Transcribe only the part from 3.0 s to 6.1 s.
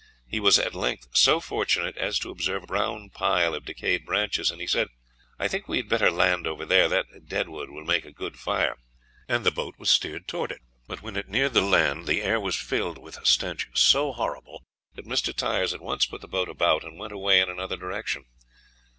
pile of decayed branches, and he said, "I think we had better